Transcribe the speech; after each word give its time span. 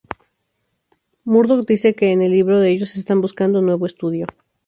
Murdoc 1.25 1.67
dice 1.67 1.93
que 1.93 2.11
en 2.11 2.23
el 2.23 2.31
libro 2.31 2.59
ellos 2.63 2.95
están 2.95 3.21
buscando 3.21 3.59
un 3.59 3.67
nuevo 3.67 3.85
estudio. 3.85 4.25